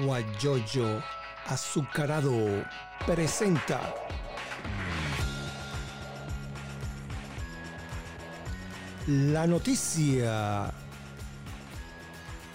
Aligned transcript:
Guayoyo 0.00 1.02
Azucarado 1.46 2.64
presenta 3.06 3.94
la 9.06 9.46
noticia 9.46 10.72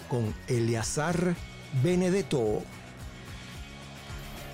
con 0.08 0.34
Eleazar 0.48 1.36
Benedetto. 1.84 2.64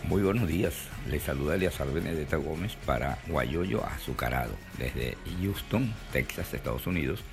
Muy 0.03 0.21
buenos 0.23 0.47
días, 0.49 0.73
les 1.07 1.23
saluda 1.23 1.55
Eleazar 1.55 1.89
Benedetto 1.93 2.41
Gómez 2.41 2.75
para 2.85 3.19
Guayoyo 3.27 3.85
Azucarado 3.85 4.53
desde 4.77 5.17
Houston, 5.39 5.93
Texas, 6.11 6.53
Estados 6.53 6.87
Unidos, 6.87 7.23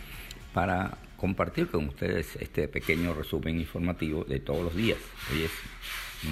para 0.54 0.98
compartir 1.18 1.68
con 1.68 1.88
ustedes 1.88 2.36
este 2.36 2.68
pequeño 2.68 3.12
resumen 3.12 3.58
informativo 3.58 4.24
de 4.24 4.38
todos 4.40 4.62
los 4.62 4.74
días. 4.74 4.98
Hoy 5.32 5.42
es 5.42 5.50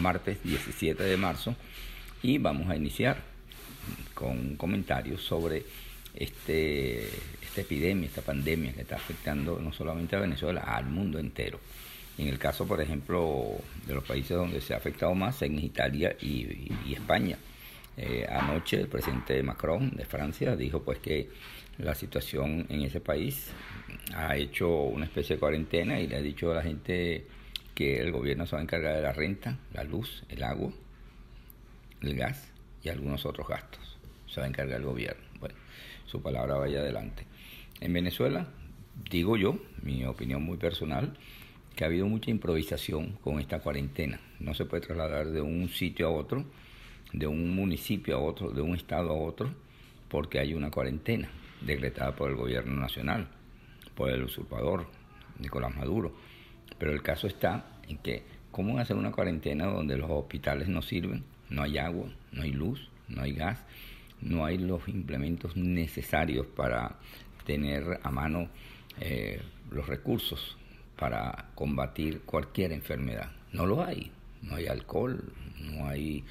martes 0.00 0.42
17 0.42 1.02
de 1.02 1.16
marzo 1.16 1.54
y 2.22 2.38
vamos 2.38 2.70
a 2.70 2.76
iniciar 2.76 3.18
con 4.14 4.56
comentarios 4.56 5.20
sobre 5.22 5.64
este, 6.14 7.04
esta 7.42 7.60
epidemia, 7.60 8.06
esta 8.06 8.22
pandemia 8.22 8.72
que 8.72 8.82
está 8.82 8.96
afectando 8.96 9.58
no 9.60 9.72
solamente 9.72 10.16
a 10.16 10.20
Venezuela, 10.20 10.60
al 10.60 10.86
mundo 10.86 11.18
entero. 11.18 11.60
En 12.16 12.28
el 12.28 12.38
caso, 12.38 12.66
por 12.66 12.80
ejemplo, 12.80 13.58
de 13.86 13.94
los 13.94 14.04
países 14.04 14.36
donde 14.36 14.60
se 14.60 14.72
ha 14.72 14.78
afectado 14.78 15.14
más, 15.14 15.42
en 15.42 15.58
Italia 15.58 16.16
y, 16.20 16.72
España. 16.92 17.36
Eh, 17.96 18.26
anoche 18.28 18.78
el 18.78 18.88
presidente 18.88 19.42
Macron 19.42 19.90
de 19.96 20.04
Francia 20.04 20.54
dijo 20.54 20.82
pues 20.82 20.98
que 20.98 21.30
la 21.78 21.94
situación 21.94 22.66
en 22.68 22.82
ese 22.82 23.00
país 23.00 23.52
ha 24.14 24.36
hecho 24.36 24.82
una 24.82 25.06
especie 25.06 25.36
de 25.36 25.40
cuarentena 25.40 25.98
y 25.98 26.06
le 26.06 26.16
ha 26.16 26.22
dicho 26.22 26.52
a 26.52 26.56
la 26.56 26.62
gente 26.62 27.26
que 27.74 27.98
el 28.00 28.12
gobierno 28.12 28.46
se 28.46 28.56
va 28.56 28.60
a 28.60 28.62
encargar 28.62 28.96
de 28.96 29.02
la 29.02 29.12
renta, 29.12 29.58
la 29.72 29.84
luz, 29.84 30.24
el 30.28 30.42
agua, 30.42 30.72
el 32.02 32.14
gas 32.16 32.52
y 32.82 32.88
algunos 32.88 33.26
otros 33.26 33.48
gastos. 33.48 33.98
Se 34.26 34.40
va 34.40 34.46
a 34.46 34.48
encargar 34.48 34.80
el 34.80 34.86
gobierno. 34.86 35.22
Bueno, 35.40 35.54
su 36.06 36.22
palabra 36.22 36.56
vaya 36.56 36.80
adelante. 36.80 37.26
En 37.80 37.92
Venezuela, 37.92 38.48
digo 39.10 39.36
yo, 39.36 39.58
mi 39.82 40.04
opinión 40.04 40.42
muy 40.42 40.56
personal, 40.56 41.16
que 41.74 41.84
ha 41.84 41.88
habido 41.88 42.06
mucha 42.06 42.30
improvisación 42.30 43.18
con 43.22 43.38
esta 43.38 43.60
cuarentena. 43.60 44.20
No 44.40 44.54
se 44.54 44.64
puede 44.64 44.86
trasladar 44.86 45.26
de 45.26 45.42
un 45.42 45.68
sitio 45.68 46.06
a 46.06 46.10
otro, 46.10 46.46
de 47.12 47.26
un 47.26 47.54
municipio 47.54 48.16
a 48.16 48.20
otro, 48.20 48.50
de 48.50 48.60
un 48.62 48.74
estado 48.74 49.10
a 49.10 49.14
otro, 49.14 49.50
porque 50.08 50.38
hay 50.38 50.54
una 50.54 50.70
cuarentena 50.70 51.30
decretada 51.60 52.14
por 52.14 52.30
el 52.30 52.36
gobierno 52.36 52.78
nacional, 52.80 53.28
por 53.94 54.10
el 54.10 54.22
usurpador 54.22 54.86
Nicolás 55.38 55.74
Maduro. 55.74 56.14
Pero 56.78 56.92
el 56.92 57.02
caso 57.02 57.26
está 57.26 57.64
en 57.88 57.98
que, 57.98 58.22
¿cómo 58.50 58.78
hacer 58.78 58.96
una 58.96 59.12
cuarentena 59.12 59.66
donde 59.66 59.96
los 59.96 60.10
hospitales 60.10 60.68
no 60.68 60.82
sirven? 60.82 61.24
No 61.48 61.62
hay 61.62 61.78
agua, 61.78 62.08
no 62.32 62.42
hay 62.42 62.52
luz, 62.52 62.90
no 63.08 63.22
hay 63.22 63.32
gas, 63.32 63.64
no 64.20 64.44
hay 64.44 64.58
los 64.58 64.86
implementos 64.88 65.56
necesarios 65.56 66.46
para 66.46 66.96
tener 67.44 68.00
a 68.02 68.10
mano 68.10 68.48
eh, 69.00 69.40
los 69.70 69.86
recursos 69.86 70.56
para 70.96 71.50
combatir 71.54 72.22
cualquier 72.22 72.72
enfermedad. 72.72 73.30
No 73.52 73.66
lo 73.66 73.84
hay. 73.84 74.10
No 74.42 74.56
hay 74.56 74.66
alcohol, 74.66 75.32
no 75.60 75.88
hay 75.88 76.24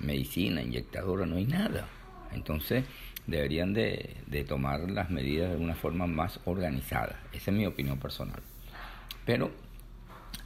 medicina, 0.00 0.62
inyectadora, 0.62 1.26
no 1.26 1.36
hay 1.36 1.46
nada. 1.46 1.88
Entonces 2.32 2.84
deberían 3.26 3.72
de, 3.72 4.16
tomar 4.48 4.90
las 4.90 5.10
medidas 5.10 5.50
de 5.50 5.56
una 5.56 5.74
forma 5.74 6.06
más 6.06 6.40
organizada. 6.44 7.20
Esa 7.32 7.50
es 7.50 7.56
mi 7.56 7.66
opinión 7.66 7.98
personal. 7.98 8.40
Pero 9.24 9.50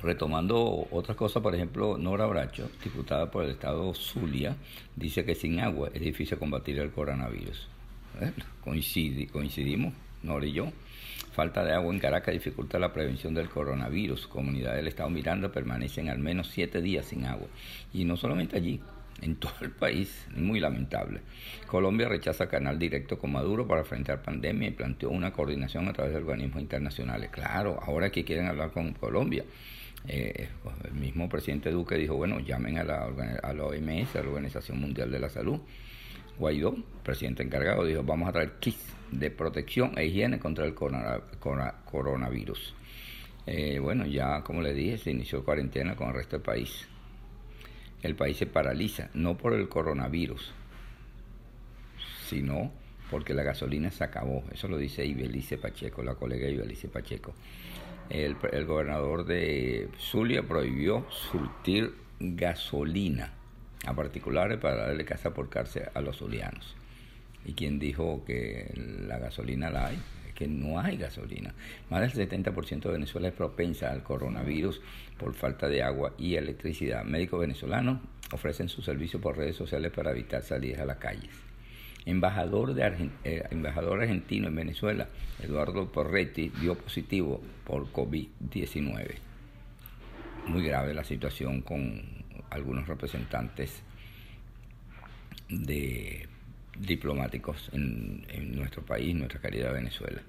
retomando 0.03 0.87
otras 0.91 1.17
cosas, 1.17 1.43
por 1.43 1.55
ejemplo, 1.55 1.97
Nora 1.97 2.27
Bracho, 2.27 2.71
diputada 2.83 3.31
por 3.31 3.45
el 3.45 3.53
estado 3.53 3.95
Zulia, 3.95 4.57
dice 4.97 5.25
que 5.25 5.35
sin 5.35 5.61
agua 5.61 5.91
es 5.95 6.03
difícil 6.03 6.39
combatir 6.39 6.79
el 6.79 6.91
coronavirus. 6.91 7.69
coincidimos, 8.63 9.95
Nora 10.23 10.47
y 10.47 10.53
yo. 10.53 10.73
Falta 11.33 11.65
de 11.65 11.73
agua 11.73 11.93
en 11.93 11.99
Caracas 11.99 12.33
dificulta 12.33 12.79
la 12.79 12.93
prevención 12.93 13.35
del 13.35 13.49
coronavirus. 13.49 14.29
Comunidad 14.29 14.77
del 14.77 14.87
Estado 14.87 15.11
Miranda 15.11 15.51
permanecen 15.51 16.09
al 16.09 16.19
menos 16.19 16.49
siete 16.49 16.81
días 16.81 17.07
sin 17.07 17.25
agua. 17.25 17.49
Y 17.93 18.05
no 18.05 18.17
solamente 18.17 18.57
allí, 18.57 18.81
en 19.23 19.37
todo 19.37 19.55
el 19.63 19.71
país, 19.71 20.27
muy 20.37 20.61
lamentable. 20.61 21.21
Colombia 21.67 22.09
rechaza 22.09 22.49
canal 22.49 22.79
directo 22.79 23.19
con 23.19 23.33
Maduro 23.33 23.67
para 23.67 23.83
enfrentar 23.83 24.23
pandemia 24.23 24.69
y 24.69 24.73
planteó 24.73 25.11
una 25.11 25.33
coordinación 25.33 25.89
a 25.89 25.93
través 25.93 26.13
de 26.13 26.19
organismos 26.19 26.61
internacionales. 26.61 27.31
Claro, 27.31 27.79
ahora 27.83 28.11
que 28.11 28.25
quieren 28.25 28.47
hablar 28.47 28.71
con 28.71 28.93
Colombia. 28.95 29.45
Eh, 30.07 30.49
el 30.85 30.93
mismo 30.93 31.29
presidente 31.29 31.71
Duque 31.71 31.97
dijo, 31.97 32.17
bueno, 32.17 32.41
llamen 32.41 32.79
a 32.79 32.85
la, 32.85 33.07
OMS, 33.07 34.17
a 34.17 34.23
la 34.23 34.29
Organización 34.29 34.81
Mundial 34.81 35.11
de 35.11 35.19
la 35.19 35.31
Salud. 35.31 35.61
Guaidó, 36.39 36.77
presidente 37.03 37.43
encargado, 37.43 37.85
dijo, 37.85 38.03
vamos 38.03 38.29
a 38.29 38.33
traer 38.33 38.55
kits 38.59 38.93
de 39.11 39.31
protección 39.31 39.97
e 39.97 40.07
higiene 40.07 40.39
contra 40.39 40.65
el 40.65 40.75
coronavirus. 40.75 42.75
Eh, 43.47 43.79
bueno, 43.79 44.07
ya 44.07 44.43
como 44.43 44.63
le 44.63 44.75
dije, 44.75 44.99
se 44.99 45.11
inició 45.11 45.45
cuarentena 45.45 45.95
con 45.95 46.09
el 46.09 46.15
resto 46.15 46.37
del 46.37 46.43
país. 46.43 46.89
El 48.05 48.17
país 48.17 48.37
se 48.37 48.45
paraliza, 48.45 49.09
no 49.15 49.39
por 49.39 49.55
el 49.55 49.67
coronavirus, 49.71 50.53
sino 52.29 52.71
porque 53.11 53.33
la 53.33 53.43
gasolina 53.43 53.91
se 53.91 54.05
acabó. 54.05 54.45
Eso 54.53 54.69
lo 54.69 54.77
dice 54.77 55.07
Ibelice 55.07 55.57
Pacheco, 55.57 56.03
la 56.03 56.15
colega 56.15 56.47
Ibelice 56.47 56.89
Pacheco. 56.89 57.33
El, 58.11 58.37
gobernador 58.67 59.25
de 59.25 59.89
Zulia 59.99 60.43
prohibió 60.43 61.07
surtir 61.09 61.95
gasolina 62.21 63.33
a 63.87 63.95
particulares 63.95 64.59
para 64.59 64.89
darle 64.89 65.07
casa 65.07 65.33
por 65.33 65.49
cárcel 65.49 65.85
a 65.95 66.03
los 66.03 66.19
zulianos. 66.19 66.77
¿Y 67.47 67.55
quién 67.55 67.79
dijo 67.79 68.23
que 68.27 68.71
la 69.09 69.19
gasolina 69.19 69.71
la 69.71 69.87
hay? 69.87 69.99
Que 70.35 70.49
no 70.49 70.81
hay 70.81 70.97
gasolina. 70.97 71.55
Más 71.91 72.01
del 72.01 72.29
70% 72.29 72.83
de 72.83 72.93
Venezuela 72.93 73.29
es 73.29 73.35
propensa 73.35 73.91
al 73.91 74.03
coronavirus 74.03 74.81
por 75.19 75.35
falta 75.35 75.69
de 75.69 75.83
agua 75.83 76.13
y 76.19 76.35
electricidad. 76.35 77.05
Médicos 77.05 77.41
venezolanos 77.41 78.01
ofrecen 78.33 78.69
su 78.69 78.83
servicio 78.83 79.21
por 79.21 79.37
redes 79.37 79.57
sociales 79.57 79.93
para 79.93 80.11
evitar 80.11 80.43
salidas 80.43 80.81
a 80.81 80.87
las 80.87 80.97
calles. 80.97 81.31
Embajador, 82.07 82.75
de 82.75 83.11
eh, 83.25 83.45
embajador 83.51 84.03
argentino 84.03 84.49
en 84.49 84.57
Venezuela, 84.57 85.09
Eduardo 85.43 85.91
Porretti, 85.91 86.51
dio 86.61 86.75
positivo 86.75 87.41
por 87.65 87.91
COVID-19. 87.93 89.15
Muy 90.49 90.65
grave 90.65 90.93
la 90.93 91.05
situación 91.05 91.63
con 91.63 92.03
algunos 92.51 92.87
representantes 92.87 93.83
de 95.49 96.29
diplomáticos 96.79 97.71
en, 97.73 98.25
nuestro 98.57 98.83
país, 98.83 99.15
nuestra 99.15 99.41
querida 99.41 99.73
Venezuela. 99.73 100.21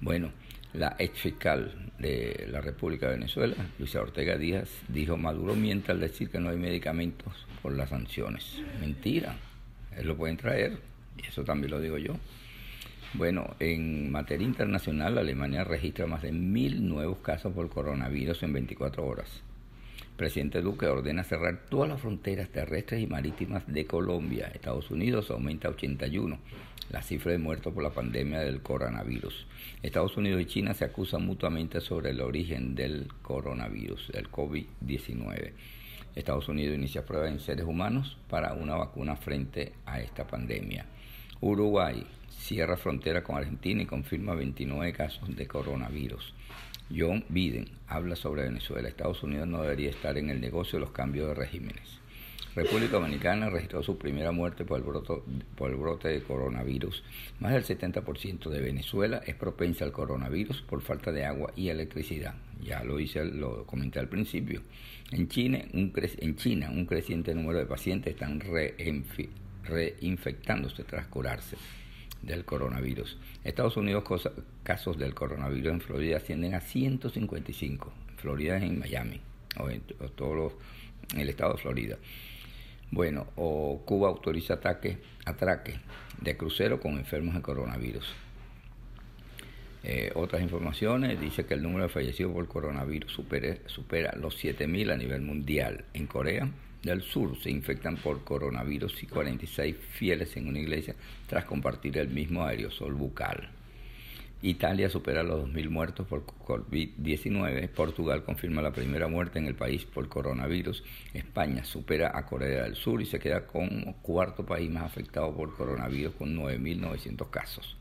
Bueno, 0.00 0.30
la 0.72 0.96
ex 0.98 1.18
fiscal 1.18 1.92
de 1.98 2.46
la 2.50 2.60
República 2.60 3.06
de 3.06 3.14
Venezuela, 3.14 3.56
Luisa 3.78 4.00
Ortega 4.00 4.36
Díaz, 4.36 4.68
dijo 4.88 5.16
Maduro 5.16 5.54
miente 5.54 5.92
al 5.92 6.00
decir 6.00 6.30
que 6.30 6.38
no 6.38 6.50
hay 6.50 6.56
medicamentos 6.56 7.46
por 7.62 7.74
las 7.74 7.90
sanciones. 7.90 8.62
Mentira, 8.80 9.36
él 9.96 10.06
lo 10.06 10.16
pueden 10.16 10.36
traer, 10.36 10.78
y 11.16 11.26
eso 11.26 11.42
también 11.44 11.70
lo 11.70 11.80
digo 11.80 11.98
yo. 11.98 12.16
Bueno, 13.14 13.56
en 13.58 14.12
materia 14.12 14.46
internacional, 14.46 15.16
Alemania 15.16 15.64
registra 15.64 16.06
más 16.06 16.22
de 16.22 16.32
mil 16.32 16.86
nuevos 16.86 17.18
casos 17.18 17.52
por 17.54 17.70
coronavirus 17.70 18.42
en 18.42 18.52
24 18.52 19.04
horas 19.04 19.42
presidente 20.18 20.60
Duque 20.60 20.86
ordena 20.86 21.22
cerrar 21.22 21.64
todas 21.70 21.88
las 21.88 22.00
fronteras 22.00 22.48
terrestres 22.50 23.00
y 23.00 23.06
marítimas 23.06 23.62
de 23.68 23.86
Colombia. 23.86 24.50
Estados 24.52 24.90
Unidos 24.90 25.30
aumenta 25.30 25.68
a 25.68 25.70
81 25.70 26.38
la 26.90 27.02
cifra 27.02 27.32
de 27.32 27.38
muertos 27.38 27.72
por 27.72 27.84
la 27.84 27.90
pandemia 27.90 28.40
del 28.40 28.60
coronavirus. 28.60 29.46
Estados 29.82 30.16
Unidos 30.16 30.42
y 30.42 30.46
China 30.46 30.74
se 30.74 30.84
acusan 30.84 31.24
mutuamente 31.24 31.80
sobre 31.80 32.10
el 32.10 32.20
origen 32.20 32.74
del 32.74 33.06
coronavirus, 33.22 34.10
del 34.12 34.28
COVID-19. 34.28 35.52
Estados 36.16 36.48
Unidos 36.48 36.76
inicia 36.76 37.06
pruebas 37.06 37.30
en 37.30 37.38
seres 37.38 37.64
humanos 37.64 38.18
para 38.28 38.54
una 38.54 38.74
vacuna 38.74 39.14
frente 39.14 39.72
a 39.86 40.00
esta 40.00 40.26
pandemia. 40.26 40.84
Uruguay 41.40 42.04
cierra 42.28 42.76
frontera 42.76 43.22
con 43.22 43.36
Argentina 43.36 43.82
y 43.82 43.86
confirma 43.86 44.34
29 44.34 44.92
casos 44.92 45.36
de 45.36 45.46
coronavirus. 45.46 46.34
John 46.94 47.24
Biden 47.28 47.68
habla 47.86 48.16
sobre 48.16 48.44
Venezuela. 48.44 48.88
Estados 48.88 49.22
Unidos 49.22 49.46
no 49.46 49.62
debería 49.62 49.90
estar 49.90 50.16
en 50.16 50.30
el 50.30 50.40
negocio 50.40 50.78
de 50.78 50.84
los 50.84 50.92
cambios 50.92 51.28
de 51.28 51.34
regímenes. 51.34 52.00
República 52.54 52.92
Dominicana 52.92 53.50
registró 53.50 53.82
su 53.82 53.98
primera 53.98 54.32
muerte 54.32 54.64
por 54.64 54.78
el, 54.78 54.84
por 55.54 55.70
el 55.70 55.76
brote 55.76 56.08
de 56.08 56.22
coronavirus. 56.22 57.04
Más 57.40 57.52
del 57.52 57.64
70% 57.64 58.48
de 58.48 58.60
Venezuela 58.60 59.22
es 59.26 59.36
propensa 59.36 59.84
al 59.84 59.92
coronavirus 59.92 60.62
por 60.62 60.80
falta 60.80 61.12
de 61.12 61.24
agua 61.24 61.52
y 61.54 61.68
electricidad. 61.68 62.34
Ya 62.64 62.82
lo 62.82 62.98
hice, 62.98 63.24
lo 63.24 63.64
comenté 63.64 64.00
al 64.00 64.08
principio. 64.08 64.62
En 65.12 65.28
China, 65.28 65.60
un, 65.74 65.92
en 65.94 66.36
China, 66.36 66.70
un 66.70 66.86
creciente 66.86 67.34
número 67.34 67.58
de 67.58 67.66
pacientes 67.66 68.14
están 68.14 68.42
reinfectándose 69.62 70.84
tras 70.84 71.06
curarse 71.06 71.56
del 72.22 72.44
coronavirus. 72.44 73.18
Estados 73.44 73.76
Unidos, 73.76 74.04
casos 74.62 74.98
del 74.98 75.14
coronavirus 75.14 75.72
en 75.72 75.80
Florida 75.80 76.16
ascienden 76.16 76.54
a 76.54 76.60
155. 76.60 77.92
Florida 78.16 78.56
es 78.56 78.64
en 78.64 78.78
Miami, 78.78 79.20
o, 79.58 79.70
en 79.70 79.82
el 81.16 81.28
estado 81.28 81.52
de 81.52 81.58
Florida. 81.58 81.96
Bueno, 82.90 83.26
o 83.36 83.82
Cuba 83.84 84.08
autoriza 84.08 84.54
ataque, 84.54 84.98
atraque 85.24 85.78
de 86.20 86.36
crucero 86.36 86.80
con 86.80 86.98
enfermos 86.98 87.34
de 87.34 87.42
coronavirus. 87.42 88.14
Eh, 89.84 90.10
otras 90.14 90.42
informaciones 90.42 91.20
dice 91.20 91.46
que 91.46 91.54
el 91.54 91.62
número 91.62 91.84
de 91.84 91.88
fallecidos 91.88 92.32
por 92.32 92.48
coronavirus 92.48 93.12
supera, 93.12 93.56
supera 93.66 94.14
los 94.16 94.42
7.000 94.42 94.92
a 94.92 94.96
nivel 94.96 95.22
mundial. 95.22 95.84
En 95.94 96.06
Corea 96.06 96.50
del 96.82 97.02
Sur 97.02 97.36
se 97.40 97.50
infectan 97.50 97.96
por 97.96 98.24
coronavirus 98.24 99.02
y 99.02 99.06
46 99.06 99.76
fieles 99.76 100.36
en 100.36 100.48
una 100.48 100.60
iglesia 100.60 100.94
tras 101.26 101.44
compartir 101.44 101.98
el 101.98 102.08
mismo 102.08 102.44
aerosol 102.44 102.94
bucal. 102.94 103.50
Italia 104.40 104.88
supera 104.88 105.24
los 105.24 105.48
2.000 105.48 105.68
muertos 105.68 106.06
por 106.06 106.24
COVID-19. 106.24 107.68
Portugal 107.70 108.22
confirma 108.22 108.62
la 108.62 108.70
primera 108.70 109.08
muerte 109.08 109.40
en 109.40 109.46
el 109.46 109.56
país 109.56 109.84
por 109.84 110.08
coronavirus. 110.08 110.84
España 111.12 111.64
supera 111.64 112.16
a 112.16 112.24
Corea 112.24 112.62
del 112.62 112.76
Sur 112.76 113.02
y 113.02 113.06
se 113.06 113.18
queda 113.18 113.46
como 113.46 113.96
cuarto 114.00 114.46
país 114.46 114.70
más 114.70 114.84
afectado 114.84 115.34
por 115.34 115.56
coronavirus 115.56 116.14
con 116.14 116.36
9.900 116.36 117.30
casos. 117.30 117.76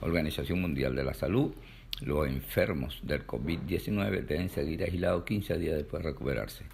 Organización 0.00 0.62
Mundial 0.62 0.96
de 0.96 1.04
la 1.04 1.12
Salud. 1.12 1.52
Los 2.00 2.26
enfermos 2.26 3.00
del 3.02 3.26
COVID-19 3.26 4.24
deben 4.24 4.48
seguir 4.48 4.82
aislados 4.82 5.24
15 5.24 5.58
días 5.58 5.76
después 5.76 6.02
de 6.02 6.08
recuperarse. 6.08 6.64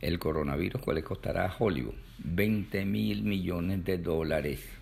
El 0.00 0.18
coronavirus, 0.18 0.80
¿cuál 0.80 0.96
le 0.96 1.02
costará 1.02 1.46
a 1.46 1.56
Hollywood? 1.58 1.94
20 2.18 2.84
mil 2.84 3.22
millones 3.22 3.84
de 3.84 3.98
dólares 3.98 4.80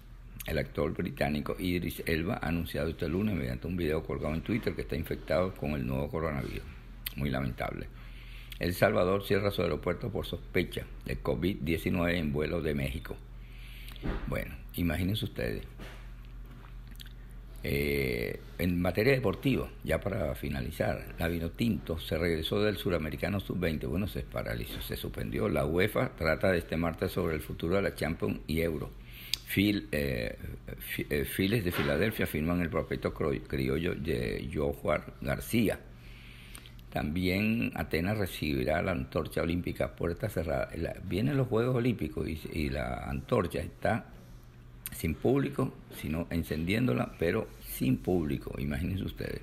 el 0.48 0.56
actor 0.56 0.94
británico 0.94 1.56
Idris 1.58 2.02
Elba 2.06 2.38
ha 2.40 2.48
anunciado 2.48 2.88
este 2.88 3.06
lunes 3.06 3.34
mediante 3.34 3.66
un 3.66 3.76
video 3.76 4.02
colgado 4.02 4.34
en 4.34 4.40
Twitter 4.40 4.74
que 4.74 4.80
está 4.80 4.96
infectado 4.96 5.54
con 5.54 5.72
el 5.72 5.86
nuevo 5.86 6.08
coronavirus. 6.08 6.62
Muy 7.16 7.28
lamentable. 7.28 7.86
El 8.58 8.72
Salvador 8.72 9.24
cierra 9.24 9.50
su 9.50 9.60
aeropuerto 9.60 10.10
por 10.10 10.24
sospecha 10.24 10.86
de 11.04 11.22
COVID-19 11.22 12.14
en 12.14 12.32
vuelo 12.32 12.62
de 12.62 12.74
México. 12.74 13.14
Bueno, 14.26 14.54
imagínense 14.74 15.26
ustedes. 15.26 15.64
Eh, 17.64 18.40
en 18.58 18.80
materia 18.80 19.12
deportiva, 19.12 19.68
ya 19.84 20.00
para 20.00 20.34
finalizar, 20.34 21.14
la 21.18 21.28
Vinotinto 21.28 21.98
se 21.98 22.16
regresó 22.16 22.62
del 22.62 22.76
suramericano 22.76 23.40
sub-20. 23.40 23.88
Bueno, 23.88 24.06
se 24.06 24.22
paralizó, 24.22 24.80
se 24.80 24.96
suspendió. 24.96 25.48
La 25.48 25.64
UEFA 25.64 26.10
trata 26.16 26.52
de 26.52 26.58
este 26.58 26.76
martes 26.76 27.12
sobre 27.12 27.34
el 27.34 27.40
futuro 27.40 27.76
de 27.76 27.82
la 27.82 27.94
Champions 27.94 28.40
y 28.46 28.60
Euro. 28.60 28.90
Eh, 29.56 30.36
eh 31.10 31.24
de 31.48 31.72
Filadelfia 31.72 32.26
firman 32.26 32.60
el 32.60 32.68
proyecto 32.68 33.12
criollo 33.14 33.94
de 33.94 34.48
Jojuan 34.52 35.02
García. 35.20 35.80
También 36.90 37.72
Atenas 37.74 38.18
recibirá 38.18 38.82
la 38.82 38.92
antorcha 38.92 39.42
olímpica 39.42 39.94
puerta 39.94 40.28
cerrada. 40.28 40.70
vienen 41.04 41.36
los 41.36 41.48
Juegos 41.48 41.76
Olímpicos 41.76 42.26
y, 42.28 42.70
la 42.70 43.04
antorcha 43.08 43.60
está 43.60 44.06
sin 44.94 45.14
público, 45.14 45.72
sino 46.00 46.26
encendiéndola, 46.30 47.14
pero 47.18 47.48
sin 47.62 47.98
público. 47.98 48.54
Imagínense 48.58 49.04
ustedes. 49.04 49.40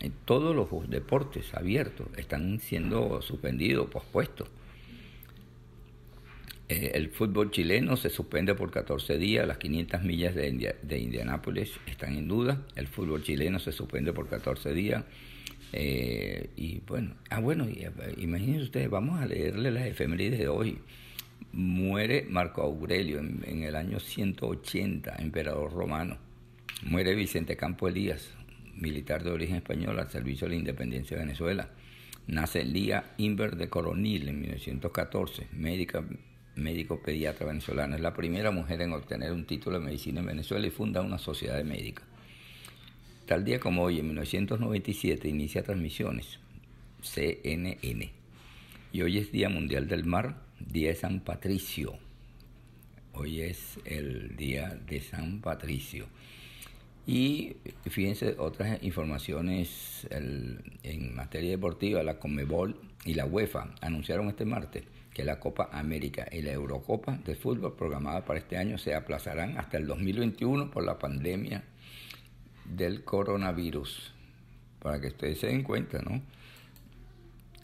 En 0.00 0.12
todos 0.24 0.54
los 0.54 0.90
deportes 0.90 1.54
abiertos 1.54 2.08
están 2.16 2.60
siendo 2.60 3.22
suspendidos, 3.22 3.88
pospuestos. 3.88 4.48
Eh, 6.68 6.92
el 6.94 7.10
fútbol 7.10 7.50
chileno 7.50 7.96
se 7.96 8.10
suspende 8.10 8.54
por 8.54 8.70
14 8.70 9.18
días, 9.18 9.46
las 9.46 9.58
500 9.58 10.02
millas 10.02 10.34
de, 10.34 10.76
de 10.82 10.98
Indianápolis 10.98 11.72
están 11.86 12.16
en 12.16 12.26
duda, 12.26 12.62
el 12.74 12.86
fútbol 12.86 13.22
chileno 13.22 13.58
se 13.58 13.70
suspende 13.70 14.12
por 14.12 14.28
14 14.28 14.72
días. 14.72 15.04
Eh, 15.72 16.50
y 16.56 16.80
bueno, 16.86 17.16
ah 17.30 17.40
bueno, 17.40 17.64
eh, 17.64 17.90
imagínense 18.18 18.64
ustedes, 18.64 18.88
vamos 18.88 19.20
a 19.20 19.26
leerle 19.26 19.70
las 19.70 19.86
efemérides 19.86 20.38
de 20.38 20.48
hoy. 20.48 20.78
Muere 21.52 22.26
Marco 22.28 22.62
Aurelio 22.62 23.18
en, 23.18 23.62
el 23.62 23.76
año 23.76 24.00
180, 24.00 25.16
emperador 25.18 25.72
romano. 25.72 26.18
Muere 26.82 27.14
Vicente 27.14 27.56
Campo 27.56 27.88
Elías, 27.88 28.34
militar 28.76 29.22
de 29.22 29.30
origen 29.30 29.56
español 29.56 29.98
al 29.98 30.10
servicio 30.10 30.46
de 30.46 30.54
la 30.54 30.58
independencia 30.58 31.16
de 31.16 31.24
Venezuela. 31.24 31.68
Nace 32.26 32.64
Lía 32.64 33.14
Inver 33.18 33.56
de 33.56 33.68
Coronil 33.68 34.28
en 34.28 34.40
1914, 34.40 35.48
médica 35.52 36.04
médico 36.56 37.00
pediatra 37.02 37.46
venezolano. 37.46 37.96
Es 37.96 38.00
la 38.00 38.14
primera 38.14 38.50
mujer 38.50 38.80
en 38.82 38.92
obtener 38.92 39.32
un 39.32 39.44
título 39.44 39.78
de 39.78 39.84
medicina 39.86 40.20
en 40.20 40.26
Venezuela 40.26 40.66
y 40.66 40.70
funda 40.70 41.00
una 41.02 41.18
sociedad 41.18 41.56
de 41.56 41.64
médica. 41.64 42.02
Tal 43.26 43.44
día 43.44 43.58
como 43.58 43.82
hoy, 43.82 44.00
en 44.00 44.06
1997, 44.08 45.28
inicia 45.28 45.62
transmisiones 45.62 46.38
CNN. 47.00 48.12
Y 48.92 49.02
hoy 49.02 49.18
es 49.18 49.32
Día 49.32 49.48
Mundial 49.48 49.88
del 49.88 50.04
Mar, 50.04 50.43
Día 50.74 50.88
de 50.88 50.96
San 50.96 51.20
Patricio. 51.20 51.96
Hoy 53.12 53.42
es 53.42 53.78
el 53.84 54.34
Día 54.34 54.76
de 54.88 55.00
San 55.00 55.40
Patricio. 55.40 56.06
Y 57.06 57.58
fíjense 57.88 58.34
otras 58.40 58.82
informaciones 58.82 60.04
en 60.10 61.14
materia 61.14 61.52
deportiva, 61.52 62.02
la 62.02 62.18
Conmebol 62.18 62.74
y 63.04 63.14
la 63.14 63.24
UEFA 63.24 63.72
anunciaron 63.82 64.26
este 64.26 64.46
martes 64.46 64.82
que 65.14 65.22
la 65.22 65.38
Copa 65.38 65.68
América 65.70 66.26
y 66.32 66.42
la 66.42 66.50
Eurocopa 66.50 67.18
de 67.24 67.36
fútbol 67.36 67.76
programada 67.76 68.24
para 68.24 68.40
este 68.40 68.56
año 68.56 68.76
se 68.76 68.96
aplazarán 68.96 69.56
hasta 69.58 69.76
el 69.76 69.86
2021 69.86 70.72
por 70.72 70.82
la 70.82 70.98
pandemia 70.98 71.62
del 72.64 73.04
coronavirus. 73.04 74.12
Para 74.80 75.00
que 75.00 75.06
ustedes 75.06 75.38
se 75.38 75.46
den 75.46 75.62
cuenta, 75.62 76.02
¿no? 76.02 76.20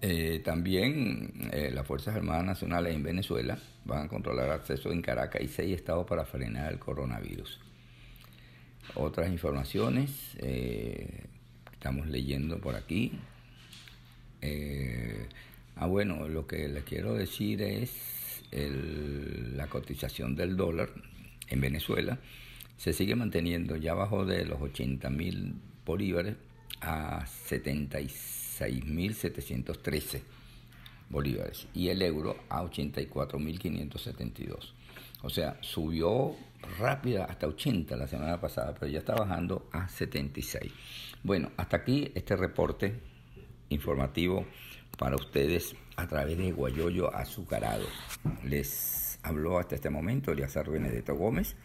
Eh, 0.02 0.40
también 0.44 1.50
eh, 1.52 1.70
las 1.72 1.86
Fuerzas 1.86 2.16
Armadas 2.16 2.44
Nacionales 2.44 2.94
en 2.94 3.02
Venezuela 3.02 3.58
van 3.84 4.06
a 4.06 4.08
controlar 4.08 4.50
acceso 4.50 4.92
en 4.92 5.02
Caracas 5.02 5.42
y 5.42 5.48
seis 5.48 5.76
estados 5.76 6.06
para 6.06 6.24
frenar 6.24 6.72
el 6.72 6.78
coronavirus. 6.78 7.60
Otras 8.94 9.30
informaciones, 9.30 10.10
eh, 10.38 11.24
estamos 11.72 12.06
leyendo 12.06 12.58
por 12.60 12.76
aquí. 12.76 13.12
Ah, 15.76 15.86
bueno, 15.86 16.28
lo 16.28 16.46
que 16.46 16.68
le 16.68 16.82
quiero 16.82 17.14
decir 17.14 17.62
es 17.62 18.42
la 18.52 19.66
cotización 19.68 20.34
del 20.34 20.56
dólar 20.56 20.90
en 21.48 21.60
Venezuela 21.60 22.18
se 22.80 22.94
sigue 22.94 23.14
manteniendo 23.14 23.76
ya 23.76 23.92
abajo 23.92 24.24
de 24.24 24.46
los 24.46 24.58
80 24.58 25.10
mil 25.10 25.54
bolívares 25.84 26.36
a 26.80 27.26
76.713 28.60 30.20
bolívares 31.08 31.66
y 31.74 31.88
el 31.88 32.02
euro 32.02 32.36
a 32.48 32.62
84.572. 32.62 34.72
O 35.22 35.30
sea, 35.30 35.56
subió 35.60 36.34
rápida 36.78 37.24
hasta 37.24 37.46
80 37.46 37.96
la 37.96 38.06
semana 38.06 38.40
pasada, 38.40 38.74
pero 38.78 38.90
ya 38.90 39.00
está 39.00 39.14
bajando 39.14 39.68
a 39.72 39.88
76. 39.88 40.72
Bueno, 41.22 41.50
hasta 41.56 41.78
aquí 41.78 42.12
este 42.14 42.36
reporte 42.36 42.94
informativo 43.68 44.46
para 44.98 45.16
ustedes 45.16 45.74
a 45.96 46.06
través 46.06 46.38
de 46.38 46.52
Guayoyo 46.52 47.14
Azucarado. 47.14 47.86
Les 48.44 49.18
habló 49.22 49.58
hasta 49.58 49.74
este 49.74 49.90
momento 49.90 50.32
Eliazar 50.32 50.70
Benedetto 50.70 51.14
Gómez 51.14 51.56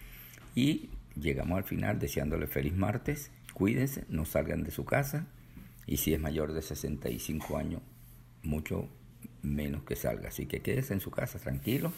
y 0.55 0.89
llegamos 1.15 1.57
al 1.57 1.63
final 1.63 1.99
deseándole 1.99 2.47
feliz 2.47 2.73
martes. 2.73 3.31
Cuídense, 3.53 4.05
no 4.09 4.25
salgan 4.25 4.63
de 4.63 4.71
su 4.71 4.83
casa 4.83 5.25
y 5.87 5.97
si 5.97 6.13
es 6.13 6.19
mayor 6.19 6.53
de 6.53 6.61
65 6.61 7.57
años, 7.57 7.81
mucho 8.43 8.89
menos 9.41 9.83
que 9.83 9.95
salga. 9.95 10.29
Así 10.29 10.45
que 10.45 10.61
quédese 10.61 10.93
en 10.93 11.01
su 11.01 11.11
casa 11.11 11.39
tranquilo, 11.39 11.91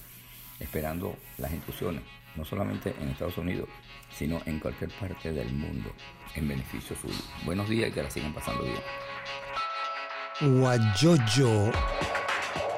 esperando 0.59 1.15
las 1.37 1.51
instrucciones, 1.53 2.03
no 2.35 2.45
solamente 2.45 2.93
en 2.99 3.09
Estados 3.09 3.37
Unidos, 3.37 3.69
sino 4.11 4.41
en 4.45 4.59
cualquier 4.59 4.91
parte 4.99 5.31
del 5.31 5.51
mundo, 5.53 5.91
en 6.35 6.47
beneficio 6.47 6.95
suyo. 6.95 7.15
Buenos 7.45 7.69
días 7.69 7.89
y 7.89 7.93
que 7.93 8.03
la 8.03 8.09
sigan 8.09 8.33
pasando 8.33 8.63
bien. 8.63 10.59
Guayoyo 10.59 11.71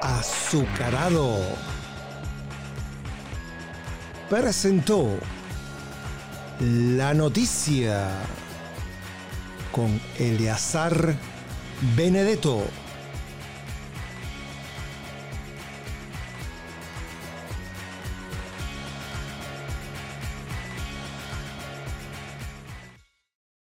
azucarado 0.01 1.39
presentó 4.29 5.17
la 6.61 7.13
noticia 7.13 8.09
con 9.79 10.01
Eleazar 10.17 11.15
Benedetto. 11.95 12.88